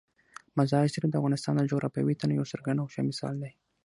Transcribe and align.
مزارشریف 0.57 1.11
د 1.11 1.15
افغانستان 1.19 1.53
د 1.57 1.69
جغرافیوي 1.71 2.15
تنوع 2.19 2.37
یو 2.39 2.49
څرګند 2.51 2.81
او 2.81 2.87
ښه 2.93 3.01
مثال 3.09 3.35
دی. 3.43 3.51